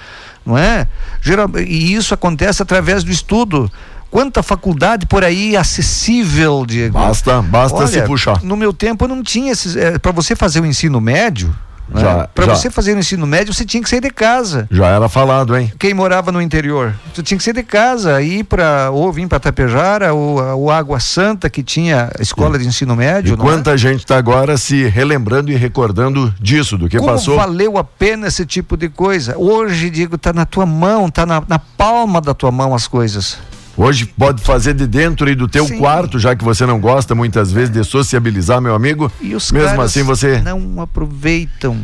[0.44, 0.86] não é?
[1.22, 3.72] Geral, e isso acontece através do estudo.
[4.10, 6.92] Quanta faculdade por aí acessível, Diego.
[6.92, 8.42] Basta, basta Olha, se puxar.
[8.42, 9.74] No meu tempo não tinha esses.
[9.74, 11.54] É, para você fazer o ensino médio,
[11.88, 12.26] né?
[12.34, 14.66] Para você fazer o ensino médio, você tinha que sair de casa.
[14.70, 15.72] Já era falado, hein?
[15.78, 19.40] Quem morava no interior, você tinha que sair de casa, ir para ou vir para
[19.40, 23.34] Tapejara, ou, ou Água Santa, que tinha escola e, de ensino médio.
[23.34, 23.76] E quanta é?
[23.76, 27.36] gente está agora se relembrando e recordando disso, do que Como passou.
[27.36, 29.36] valeu a pena esse tipo de coisa?
[29.38, 33.38] Hoje, digo, está na tua mão, está na, na palma da tua mão as coisas.
[33.78, 35.78] Hoje pode fazer de dentro e do teu Sim.
[35.78, 39.10] quarto, já que você não gosta muitas vezes de sociabilizar, meu amigo.
[39.20, 41.78] E os Mesmo assim você não aproveitam.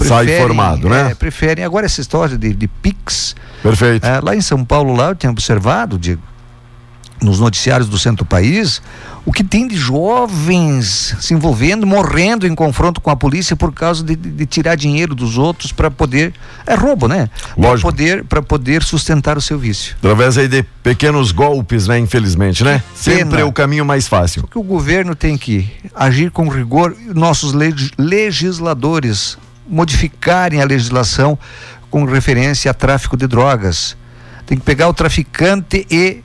[0.00, 1.10] Sai formado, né?
[1.10, 1.64] É, preferem.
[1.64, 3.36] Agora essa história de, de Pix.
[3.62, 4.04] Perfeito.
[4.04, 6.22] É, lá em São Paulo, lá eu tenho observado, Diego,
[7.22, 8.82] nos noticiários do centro do país,
[9.24, 14.02] o que tem de jovens se envolvendo, morrendo em confronto com a polícia por causa
[14.02, 16.34] de, de, tirar dinheiro dos outros para poder.
[16.66, 17.30] É roubo, né?
[17.56, 19.94] Para poder, poder sustentar o seu vício.
[19.98, 21.98] Através aí de pequenos golpes, né?
[21.98, 22.82] Infelizmente, né?
[22.94, 24.42] Sempre é o caminho mais fácil.
[24.42, 27.54] Porque o governo tem que agir com rigor, nossos
[27.96, 31.38] legisladores modificarem a legislação
[31.90, 33.96] com referência a tráfico de drogas.
[34.46, 36.22] Tem que pegar o traficante e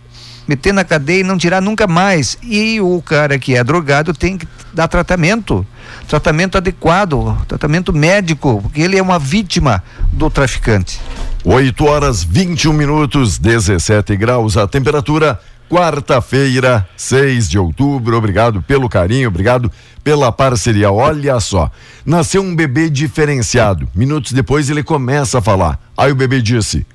[0.47, 2.37] meter na cadeia e não tirar nunca mais.
[2.41, 5.65] E o cara que é drogado tem que dar tratamento,
[6.07, 10.99] tratamento adequado, tratamento médico, porque ele é uma vítima do traficante.
[11.43, 15.39] 8 horas 21 minutos, 17 graus a temperatura.
[15.69, 18.15] Quarta-feira, 6 de outubro.
[18.15, 19.69] Obrigado pelo carinho, obrigado
[20.01, 20.89] pela parceria.
[20.89, 21.69] Olha só,
[22.05, 23.85] nasceu um bebê diferenciado.
[23.93, 25.77] Minutos depois ele começa a falar.
[25.97, 26.85] Aí o bebê disse: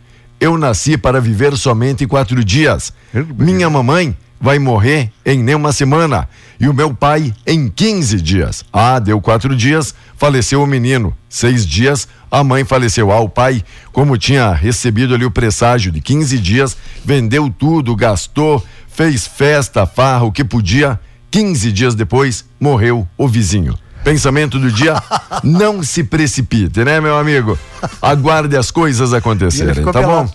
[0.42, 2.92] eu nasci para viver somente quatro dias.
[3.38, 6.28] Minha mamãe vai morrer em nem uma semana
[6.58, 8.64] e o meu pai em 15 dias.
[8.72, 11.16] Ah, deu quatro dias, faleceu o menino.
[11.28, 13.12] Seis dias, a mãe faleceu.
[13.12, 18.60] Ah, o pai, como tinha recebido ali o presságio de 15 dias, vendeu tudo, gastou,
[18.88, 20.98] fez festa, farra, o que podia.
[21.30, 23.78] 15 dias depois, morreu o vizinho.
[24.04, 25.00] Pensamento do dia,
[25.42, 27.58] não se precipite, né, meu amigo?
[28.00, 30.28] Aguarde as coisas acontecerem, tá bom?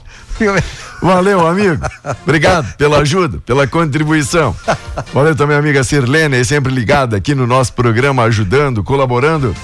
[1.01, 1.83] Valeu, amigo.
[2.23, 4.55] Obrigado pela ajuda, pela contribuição.
[5.13, 9.55] Valeu também, amiga Sirlene, sempre ligada aqui no nosso programa, ajudando, colaborando.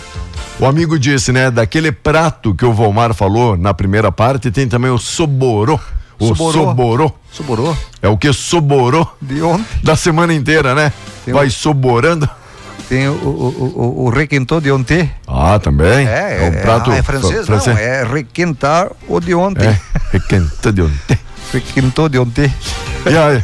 [0.60, 4.92] O amigo disse, né, daquele prato que o Volmar falou na primeira parte, tem também
[4.92, 5.80] o soborô.
[6.20, 6.52] O soborô.
[6.52, 7.12] soborô.
[7.32, 7.78] Soborô.
[8.02, 9.66] É o que soborou de ontem.
[9.84, 10.94] Da semana inteira, né?
[11.26, 11.52] Tem Vai um...
[11.52, 12.30] soborando.
[12.90, 14.10] Tem o, o, o, o
[14.62, 15.10] de ontem.
[15.28, 16.08] Ah, também?
[16.08, 19.68] É, é um prato é, é francês, fr- não, é requentar o de ontem.
[19.68, 19.80] É,
[20.12, 21.18] requentou de ontem.
[21.54, 22.52] Requentou de ontem.
[23.06, 23.44] E aí?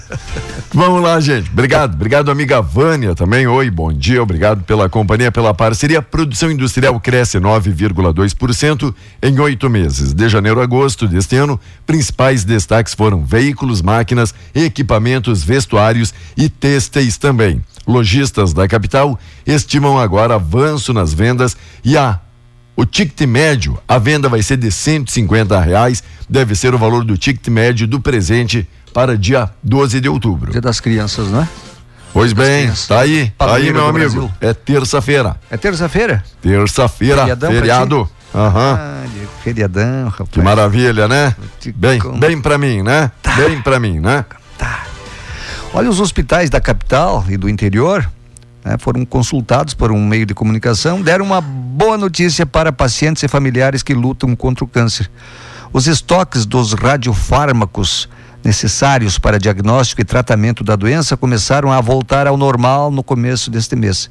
[0.74, 1.50] Vamos lá, gente.
[1.52, 1.94] Obrigado.
[1.94, 3.46] Obrigado, amiga Vânia também.
[3.46, 4.24] Oi, bom dia.
[4.24, 6.02] Obrigado pela companhia, pela parceria.
[6.02, 10.14] Produção industrial cresce 9,2% em oito meses.
[10.14, 17.18] De janeiro a agosto deste ano, principais destaques foram veículos, máquinas, equipamentos, vestuários e têxteis
[17.18, 17.62] também.
[17.88, 22.20] Lojistas da capital estimam agora avanço nas vendas e a
[22.76, 27.18] o ticket médio, a venda vai ser de 150 reais, deve ser o valor do
[27.18, 30.52] ticket médio do presente para dia 12 de outubro.
[30.52, 31.48] Dia das crianças, não é?
[32.12, 34.00] Pois bem, tá aí, tá aí, meu amigo.
[34.00, 34.32] Brasil.
[34.42, 35.36] É terça-feira.
[35.50, 36.24] É terça-feira?
[36.42, 38.10] Terça-feira, Feriadão feriado.
[38.34, 38.80] Aham.
[38.80, 39.04] Ah,
[39.44, 40.30] feriadão, rapaz.
[40.32, 41.36] Que maravilha, né?
[41.76, 43.12] Bem, bem pra mim, né?
[43.36, 44.26] Bem pra mim, né?
[45.74, 48.10] Olha, os hospitais da capital e do interior
[48.64, 53.28] né, foram consultados por um meio de comunicação, deram uma boa notícia para pacientes e
[53.28, 55.10] familiares que lutam contra o câncer.
[55.72, 58.10] Os estoques dos radiofármacos
[58.44, 63.76] necessários para diagnóstico e tratamento da doença começaram a voltar ao normal no começo deste
[63.76, 64.10] mês.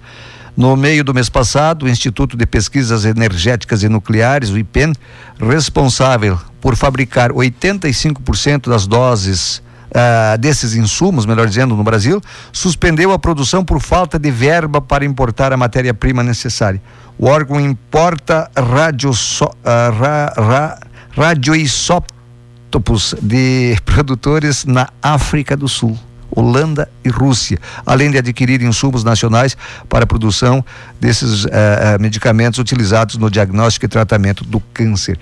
[0.57, 4.93] No meio do mês passado, o Instituto de Pesquisas Energéticas e Nucleares, o IPEN,
[5.39, 9.63] responsável por fabricar 85% das doses
[9.95, 12.21] ah, desses insumos, melhor dizendo, no Brasil,
[12.53, 16.81] suspendeu a produção por falta de verba para importar a matéria-prima necessária.
[17.19, 20.79] O órgão importa radioso, ah, ra, ra,
[21.11, 25.99] radioisótopos de produtores na África do Sul.
[26.31, 29.57] Holanda e Rússia, além de adquirir insumos nacionais
[29.89, 30.65] para a produção
[31.01, 35.19] desses eh, eh, medicamentos utilizados no diagnóstico e tratamento do câncer.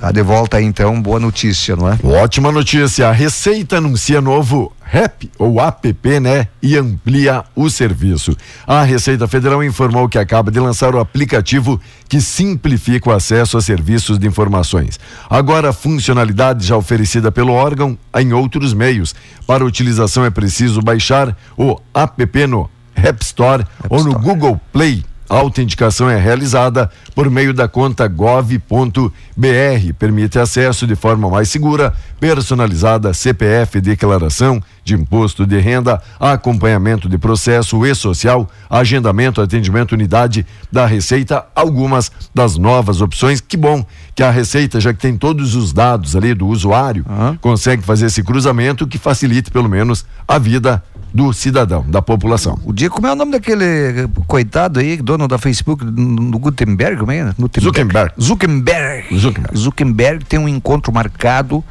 [0.00, 1.98] A de volta então, boa notícia, não é?
[2.02, 3.08] Ótima notícia.
[3.08, 6.48] A Receita anuncia novo REP ou APP, né?
[6.62, 8.36] E amplia o serviço.
[8.66, 13.62] A Receita Federal informou que acaba de lançar o aplicativo que simplifica o acesso a
[13.62, 15.00] serviços de informações.
[15.30, 19.14] Agora, a funcionalidade já oferecida pelo órgão em outros meios.
[19.46, 24.24] Para utilização é preciso baixar o app no App Store ou no Store.
[24.26, 25.02] Google Play.
[25.32, 28.60] A autenticação é realizada por meio da conta gov.br,
[29.98, 37.16] permite acesso de forma mais segura, personalizada, CPF, declaração de imposto de renda, acompanhamento de
[37.16, 43.40] processo e-social, agendamento, atendimento, unidade da Receita, algumas das novas opções.
[43.40, 47.38] Que bom que a Receita, já que tem todos os dados ali do usuário, Aham.
[47.40, 50.82] consegue fazer esse cruzamento que facilite pelo menos a vida
[51.14, 52.58] do cidadão, da população.
[52.64, 57.12] O dia, como é o nome daquele coitado aí, dono da Facebook, no Gutenberg, como
[57.12, 57.34] é?
[57.60, 58.12] Zuckerberg.
[58.20, 59.18] Zuckerberg.
[59.18, 59.58] Zuckerberg.
[59.58, 61.62] Zuckerberg tem um encontro marcado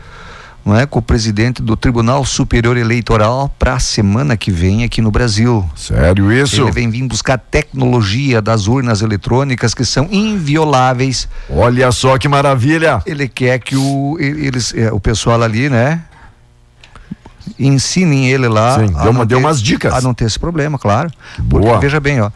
[0.64, 5.02] não é, com o presidente do Tribunal Superior Eleitoral para a semana que vem aqui
[5.02, 5.68] no Brasil.
[5.76, 6.62] Sério isso?
[6.62, 11.28] Ele vem vir buscar tecnologia das urnas eletrônicas que são invioláveis.
[11.50, 13.02] Olha só que maravilha!
[13.06, 16.02] Ele quer que o, eles, é, o pessoal ali, né?
[17.60, 18.80] Ensinem ele lá.
[18.80, 19.94] Sim, deu uma- deu ter- umas dicas.
[19.94, 21.10] A não ter esse problema, claro.
[21.50, 21.80] Porque, Boa.
[21.80, 22.30] veja bem, ó.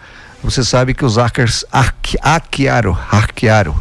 [0.43, 3.75] Você sabe que os hackers hacke- hackearam, hackearam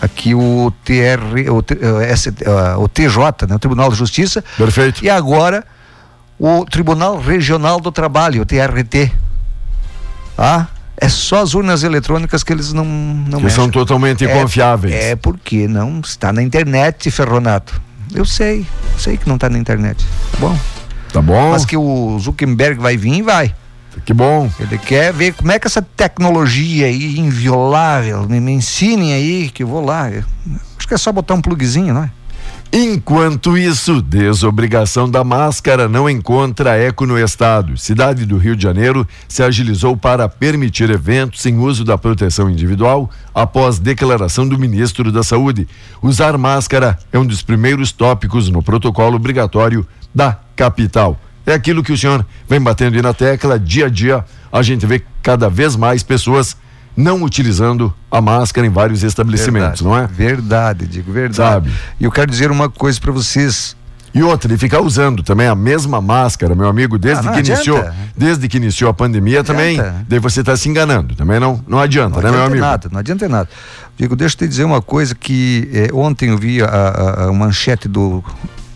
[0.00, 1.64] aqui o TR, o,
[2.02, 5.04] eh, eh, o TJ, né, o Tribunal de Justiça, Perfeito.
[5.04, 5.64] e agora
[6.38, 9.10] o Tribunal Regional do Trabalho, o TRT.
[10.36, 10.66] Ah,
[10.98, 13.50] é só as urnas eletrônicas que eles não não Que mexem.
[13.64, 14.94] são totalmente É- confiáveis.
[14.94, 17.80] É porque não está na internet, Ferronato.
[18.14, 18.66] Eu sei,
[18.98, 20.04] sei que não está na internet.
[20.32, 20.58] Tá bom?
[21.12, 21.50] Tá bom?
[21.50, 23.54] Mas que o Zuckerberg vai vir, vai.
[24.04, 24.50] Que bom.
[24.60, 29.62] Ele quer ver como é que essa tecnologia aí inviolável, me, me ensinem aí que
[29.62, 30.10] eu vou lá.
[30.10, 30.24] Eu-
[30.78, 32.10] Acho que é só botar um plugzinho, não é?
[32.72, 37.78] Enquanto isso, desobrigação da máscara não encontra eco no estado.
[37.78, 43.08] Cidade do Rio de Janeiro se agilizou para permitir eventos sem uso da proteção individual
[43.34, 45.66] após declaração do ministro da Saúde.
[46.02, 51.18] Usar máscara é um dos primeiros tópicos no protocolo obrigatório da capital.
[51.46, 54.84] É aquilo que o senhor vem batendo aí na tecla, dia a dia a gente
[54.84, 56.56] vê cada vez mais pessoas
[56.96, 59.84] não utilizando a máscara em vários estabelecimentos, Verdade.
[59.84, 60.06] não é?
[60.06, 61.36] Verdade, digo, verdade.
[61.36, 61.70] Sabe.
[62.00, 63.76] E eu quero dizer uma coisa para vocês.
[64.14, 67.40] E outra, ele ficar usando também a mesma máscara, meu amigo, desde Ah, não que
[67.40, 67.60] adianta.
[67.62, 67.84] iniciou,
[68.16, 70.06] desde que iniciou a pandemia também, adianta.
[70.08, 72.64] daí você está se enganando, também não, não adianta, Não né, meu adianta amigo?
[72.66, 73.48] nada, não adianta nada.
[73.98, 77.32] Digo, deixa eu te dizer uma coisa que eh, ontem eu vi a, a- a
[77.32, 78.24] manchete do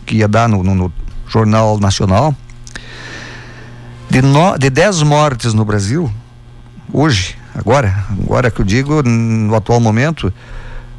[0.05, 0.93] que ia dar no, no- no
[1.27, 2.37] Jornal Nacional.
[4.11, 6.13] De, no, de 10 mortes no Brasil,
[6.93, 10.33] hoje, agora, agora que eu digo, no atual momento,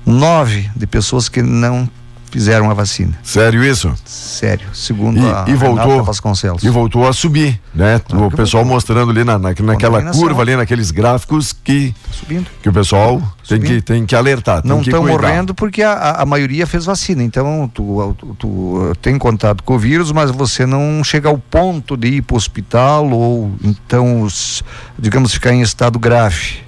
[0.06, 1.90] nove de pessoas que não
[2.32, 3.14] fizeram a vacina.
[3.22, 3.94] Sério isso?
[4.06, 5.86] Sério, segundo E, a e voltou.
[5.86, 6.64] Renata Vasconcelos.
[6.64, 8.00] E voltou a subir, né?
[8.08, 8.76] Claro o pessoal voltou.
[8.76, 12.48] mostrando ali na, na- naquela curva ali, naqueles gráficos que, Subindo.
[12.64, 13.68] que o pessoal tem subindo.
[13.68, 14.62] que, tem que alertar.
[14.62, 17.22] tem Não estão morrendo porque a, a- a maioria fez vacina.
[17.22, 21.98] Então, tu, tu, tu tem contato com o vírus, mas você não chega ao ponto
[21.98, 24.64] de ir para o hospital ou então, os-
[24.98, 26.60] digamos, ficar em estado grave.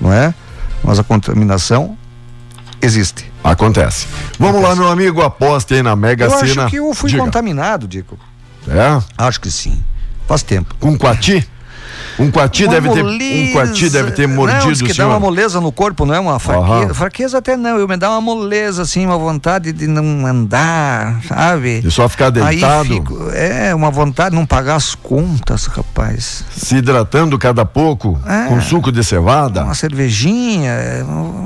[0.00, 0.32] Não é?
[0.84, 1.97] Mas a contaminação
[2.80, 3.30] existe.
[3.42, 4.06] Acontece.
[4.38, 6.62] Vamos lá, meu amigo, aposte aí na Mega eu Sena.
[6.64, 7.22] acho que eu fui Diga.
[7.22, 8.18] contaminado, Dico.
[8.68, 9.02] É?
[9.16, 9.82] Acho que sim.
[10.26, 10.74] Faz tempo.
[10.78, 11.48] Com quati?
[12.18, 15.04] Um quati Uma deve ter, um quati deve ter Não, mordido diz o que dá
[15.06, 15.20] uma senhor.
[15.20, 16.84] moleza no corpo, não é uma fraqueza.
[16.84, 16.94] Aham.
[16.94, 21.80] Fraqueza até não, eu me dá uma moleza, assim, uma vontade de não andar, sabe?
[21.84, 26.44] E só ficar deitado, fico, é, uma vontade de não pagar as contas, rapaz.
[26.56, 28.48] se hidratando cada pouco, É.
[28.48, 29.62] com suco de cevada.
[29.64, 30.72] Uma cervejinha,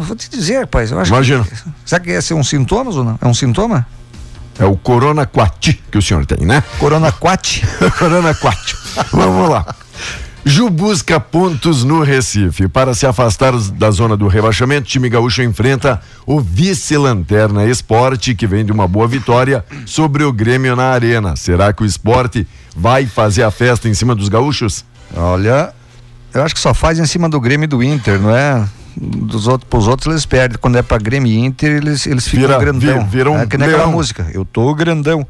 [0.00, 1.44] vou te dizer, rapaz, eu acho Imagina.
[1.44, 1.54] que...
[1.84, 3.18] Será que esse é um sintoma ou não?
[3.20, 3.86] É um sintoma?
[4.58, 6.62] É o Corona Quati que o senhor tem, né?
[6.78, 7.62] Corona Quat?
[7.98, 8.76] Corona Quati.
[9.12, 9.64] Vamos lá.
[10.44, 12.66] Ju busca pontos no Recife.
[12.66, 18.46] Para se afastar da zona do rebaixamento, o time gaúcho enfrenta o vice-lanterna Esporte, que
[18.46, 21.36] vem de uma boa vitória sobre o Grêmio na Arena.
[21.36, 24.84] Será que o Esporte vai fazer a festa em cima dos gaúchos?
[25.16, 25.72] Olha,
[26.34, 28.66] eu acho que só faz em cima do Grêmio e do Inter, não é?
[28.96, 30.58] Dos outros, pros outros eles perdem.
[30.60, 33.04] Quando é pra Grêmio e Inter, eles, eles ficam Vira- grandão.
[33.04, 33.92] vi- vira um é que nem aquela leão.
[33.96, 34.26] música.
[34.34, 35.24] Eu tô grandão.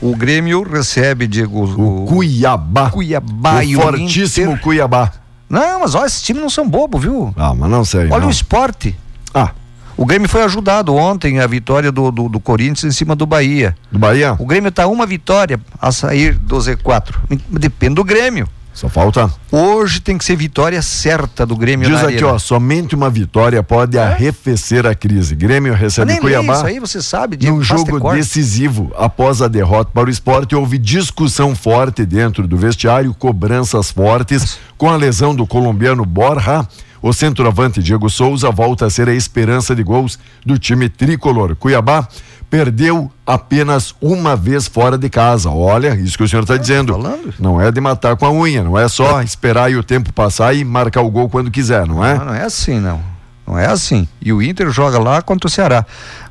[0.00, 2.90] O Grêmio recebe, Diego, O, o, Cuiabá.
[2.90, 4.62] Cuiabá o e o fortíssimo Inter.
[4.62, 5.12] Cuiabá.
[5.48, 7.32] Não, mas olha, esses times não são bobos, viu?
[7.36, 8.06] Ah, mas não sei.
[8.10, 8.28] Olha não.
[8.28, 8.96] o esporte.
[9.32, 9.50] Ah,
[9.96, 13.74] O Grêmio foi ajudado ontem a vitória do, do, do Corinthians em cima do Bahia.
[13.90, 14.34] do Bahia?
[14.38, 17.14] O Grêmio tá uma vitória a sair do Z4.
[17.48, 18.48] Depende do Grêmio.
[18.76, 19.32] Só falta.
[19.50, 23.98] Hoje tem que ser vitória certa do Grêmio Diz aqui, ó, somente uma vitória pode
[23.98, 25.34] arrefecer a crise.
[25.34, 26.56] Grêmio recebe nem Cuiabá.
[26.56, 30.54] isso aí, você sabe, Diego, Num faz jogo decisivo, após a derrota para o esporte,
[30.54, 36.68] houve discussão forte dentro do vestiário, cobranças fortes, com a lesão do colombiano Borja.
[37.02, 41.54] O centroavante Diego Souza volta a ser a esperança de gols do time tricolor.
[41.56, 42.08] Cuiabá
[42.48, 45.50] perdeu apenas uma vez fora de casa.
[45.50, 46.92] Olha, isso que o senhor está dizendo.
[46.92, 47.34] falando.
[47.38, 50.54] Não é de matar com a unha, não é só esperar aí o tempo passar
[50.54, 52.16] e marcar o gol quando quiser, não é?
[52.16, 53.00] Não, não é assim, não.
[53.46, 54.08] Não é assim.
[54.20, 55.86] E o Inter joga lá contra o Ceará.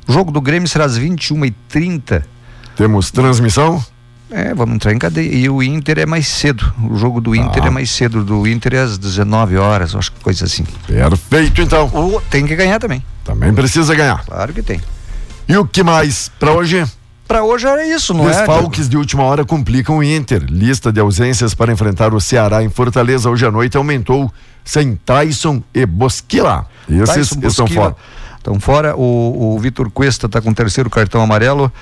[0.06, 2.22] O jogo do Grêmio será às 21h30.
[2.76, 3.82] Temos transmissão?
[4.30, 5.32] É, vamos entrar em cadeia.
[5.32, 6.72] E o Inter é mais cedo.
[6.90, 7.66] O jogo do Inter Ah.
[7.68, 8.24] é mais cedo.
[8.24, 10.64] Do Inter é às 19 horas, acho que coisa assim.
[10.86, 11.88] Perfeito, então.
[11.92, 13.04] Ou tem que ganhar também.
[13.24, 14.24] Também precisa ganhar.
[14.24, 14.80] Claro que tem.
[15.48, 16.84] E o que mais para hoje?
[17.28, 18.32] Pra hoje era isso, não é?
[18.32, 20.44] Desfalques de última hora complicam o Inter.
[20.48, 24.32] Lista de ausências para enfrentar o Ceará em Fortaleza hoje à noite aumentou
[24.64, 26.66] sem Tyson e Bosquila.
[26.88, 27.96] Esses Tyson, estão fora.
[28.38, 28.96] Estão fora.
[28.96, 31.72] O, o Vitor Cuesta está com o terceiro cartão amarelo.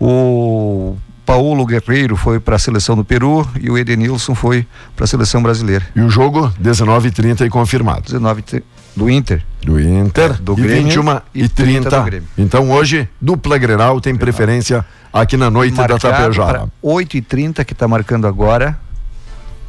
[0.00, 4.66] O Paulo Guerreiro foi para a seleção do Peru e o Edenilson foi
[4.96, 5.84] para a seleção brasileira.
[5.94, 8.02] E o jogo, 19h30 e confirmado.
[8.02, 8.64] 19 te-
[8.94, 9.42] do Inter.
[9.62, 11.80] Do Inter Do e Grêmio 21 e e 30.
[11.80, 12.28] 30 do Grêmio.
[12.36, 16.68] Então hoje, dupla Grenal tem preferência aqui na noite da Tapejara.
[16.82, 18.78] 8 e 30 que está marcando agora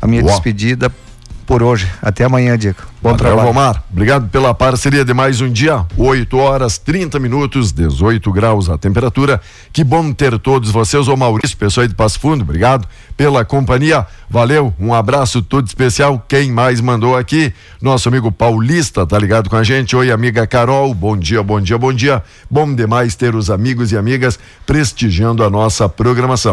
[0.01, 0.31] a minha Uau.
[0.31, 0.91] despedida
[1.45, 1.87] por hoje.
[2.01, 2.93] Até amanhã, Diego.
[3.01, 3.53] Bom Valeu, trabalho.
[3.53, 3.83] Valmar.
[3.91, 5.85] Obrigado pela parceria de mais um dia.
[5.97, 9.41] 8 horas 30 minutos, 18 graus a temperatura.
[9.73, 11.07] Que bom ter todos vocês.
[11.07, 12.87] Ô Maurício, pessoal aí de Passo Fundo, obrigado
[13.17, 14.07] pela companhia.
[14.29, 16.23] Valeu, um abraço todo especial.
[16.27, 17.53] Quem mais mandou aqui?
[17.81, 19.95] Nosso amigo Paulista, tá ligado com a gente?
[19.95, 20.93] Oi, amiga Carol.
[20.93, 22.23] Bom dia, bom dia, bom dia.
[22.49, 26.51] Bom demais ter os amigos e amigas prestigiando a nossa programação.